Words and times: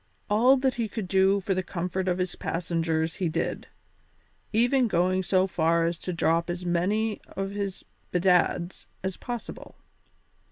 All 0.31 0.57
that 0.57 0.73
he 0.73 0.87
could 0.89 1.07
do 1.07 1.39
for 1.39 1.53
the 1.53 1.61
comfort 1.61 2.07
of 2.07 2.17
his 2.17 2.35
passengers 2.35 3.17
he 3.17 3.29
did, 3.29 3.67
even 4.51 4.87
going 4.87 5.21
so 5.21 5.45
far 5.45 5.85
as 5.85 5.99
to 5.99 6.11
drop 6.11 6.49
as 6.49 6.65
many 6.65 7.21
of 7.27 7.51
his 7.51 7.85
"bedads" 8.11 8.87
as 9.03 9.15
possible. 9.15 9.75